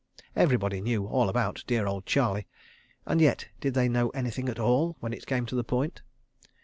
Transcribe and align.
Everybody 0.35 0.81
knew 0.81 1.05
all 1.05 1.29
about 1.29 1.63
dear 1.67 1.85
old 1.85 2.07
Charlie—and 2.07 3.21
yet, 3.21 3.49
did 3.59 3.75
they 3.75 3.87
know 3.87 4.09
anything 4.15 4.49
at 4.49 4.57
all 4.57 4.97
when 4.99 5.13
it 5.13 5.27
came 5.27 5.45
to 5.45 5.55
the 5.55 5.63
point? 5.63 6.01